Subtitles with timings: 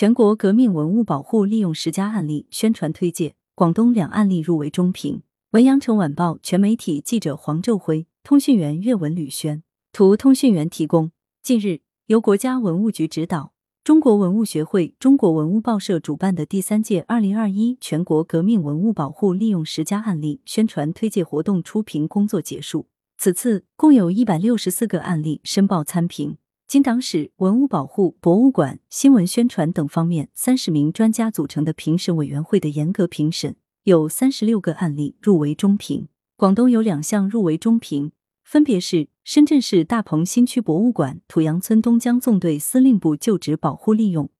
[0.00, 5.20] 全国革命文物保护利用十佳案例宣传推介，广东两案例入围中评。
[5.50, 11.12] 文阳城晚报全媒体记者黄昼辉，通讯员岳文吕轩，图通讯员提供。
[11.42, 13.52] 近日，由国家文物局指导，
[13.84, 22.86] 中国文物学会、中国文物报社主办的第三届二零二一全国革命文物保护利用十佳案例宣传推介活动初评工作结束。
[23.18, 26.38] 此次共有一百六十四个案例申报参评。
[26.70, 36.06] 经党史、文物保护、博物馆、新闻宣传等方面三十名专家组成的评审委员会的严格评审，有三十六个案例入围中评。
[36.36, 38.12] 广东有两项入围中评，
[38.44, 44.30] 分别是深圳市大鹏新区博物馆土洋村东江纵队司令部旧址保护利用，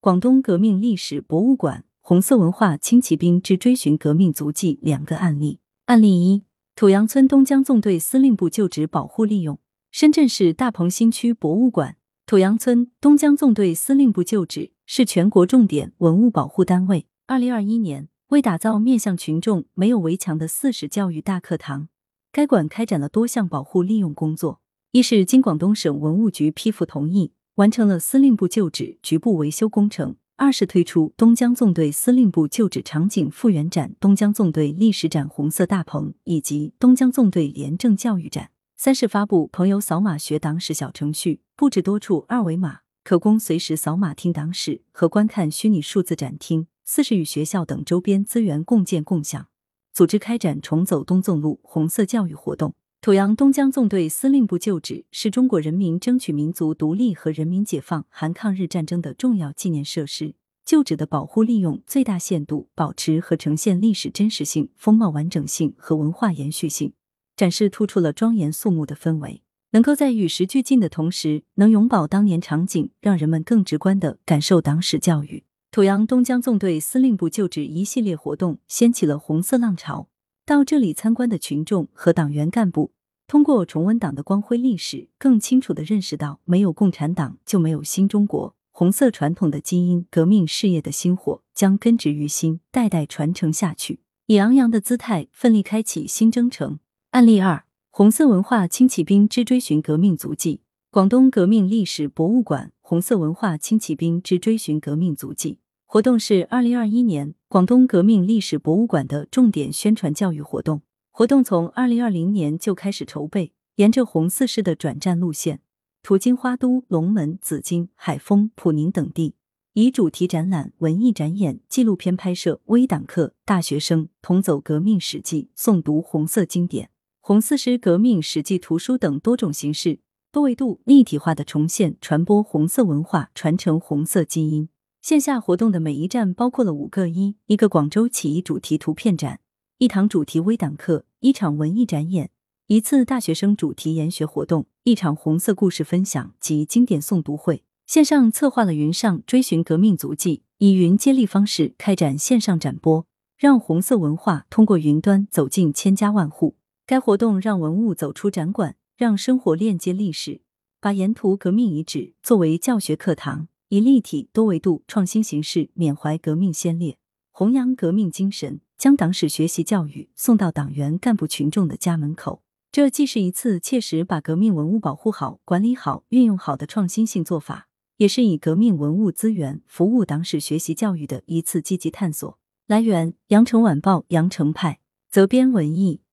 [0.00, 5.58] 广东革命历史博物馆红色文化轻骑兵之追寻革命足迹两个案例。
[5.84, 6.44] 案例一：
[6.74, 9.58] 土洋村东江纵队司令部旧址保护利用。
[9.94, 11.94] 深圳市大鹏新区博物馆
[12.26, 17.06] 土洋村东江纵队司令部旧址是全国重点文物保护单位。
[17.28, 21.86] 二零二一年，为打造面向群众、没有围墙的四史教育大课堂，
[22.32, 24.60] 该馆开展了多项保护利用工作。
[24.90, 38.50] 一是经广东省文物局批复同意，完成了司令部旧址局部维修工程；二是推出东江纵队司令部旧址场景复原展、东江纵队历史展红色大棚以及东江纵队廉政教育展。
[38.76, 46.66] 三是发布朋友扫码学党史小程序，布置多处二维码，可供随时扫码听党史和观看虚拟数字展厅。
[46.84, 49.46] 四是与学校等周边资源共建共享，
[49.92, 52.74] 组织开展重走东纵路红色教育活动。
[53.00, 60.34] 土阳东江纵队司令部旧址是中国人民争取民族独立和人民解放韩抗日战争的重要纪念设施。
[60.62, 66.92] 旧址的保护利用最大限度保持和呈现历史真实性、风貌完整性和文化延续性。
[67.36, 75.44] 展示突出了庄严肃穆的氛围，能够在与时俱进的同时，能永葆当年场景，让人们更直观的感受党史教育。
[75.70, 80.08] 土阳东江纵队司令部旧址一系列活动掀起了红色浪潮。
[80.46, 82.92] 到这里参观的群众和党员干部，
[83.26, 88.54] 通过重温党的光辉历史，更清楚的认识到，没有共产党就没有新中国。
[88.70, 96.78] 红色传统的基因，革命事业的薪火将根植于心，代代传承下去，以昂扬的姿态奋力开启新征程。
[97.14, 100.62] 案例二：红色文化轻骑兵之追寻革命足迹。
[100.90, 110.82] 广东革命历史博物馆红色文化轻骑兵之追寻革命足迹活动是二零二一年广东革命历史博物馆的重点宣传教育活动。
[111.12, 115.60] 活动从二零二零年就开始筹备，沿着红四师的转战路线，
[116.02, 119.36] 途经花都、龙门、紫金、海丰、普宁等地，
[119.74, 126.90] 以主题展览、文艺展演、纪录片拍摄、微党课、大学生同走革命史记、诵读红色经典。
[127.26, 134.68] 红四师革命史记图书等多种形式、多维度、立体化的重现、传播红色文化，传承红色基因。
[135.00, 139.40] 线下活动的每一站包括了五个一：一个广州起义主题图片展，
[139.78, 142.28] 一堂主题微党课，一场文艺展演，
[142.66, 147.62] 一次大学生主题研学活动，一场红色故事分享及经典诵读会。
[147.86, 153.06] 线上策划了“云上追寻革命足迹”，以云接力方式开展线上展播，
[153.38, 156.56] 让红色文化通过云端走进千家万户。
[156.86, 160.42] 该活动让文物走出展馆，让生活链接历史，
[160.82, 166.98] 把沿途革命遗址作为教学课堂，以立体多维度创新形式缅怀革命先烈，
[167.32, 172.42] 弘扬革命精神，将党史学习教育送到党员干部群众的家门口。
[172.70, 182.38] 这既是一次切实把革命文物保护好、管理好、运用好的创新性做法，也是以革命文物资源服务党史学习教育的一次积极探索。
[182.66, 186.03] 来源：羊城晚报羊城派，责编：文艺。